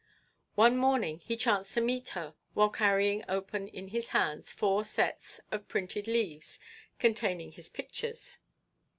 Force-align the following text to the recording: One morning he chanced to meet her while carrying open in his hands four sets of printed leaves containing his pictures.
One 0.55 0.77
morning 0.77 1.19
he 1.19 1.37
chanced 1.37 1.75
to 1.75 1.79
meet 1.81 2.09
her 2.17 2.33
while 2.55 2.71
carrying 2.71 3.23
open 3.29 3.67
in 3.67 3.89
his 3.89 4.07
hands 4.09 4.51
four 4.51 4.83
sets 4.83 5.39
of 5.51 5.67
printed 5.67 6.07
leaves 6.07 6.59
containing 6.97 7.51
his 7.51 7.69
pictures. 7.69 8.39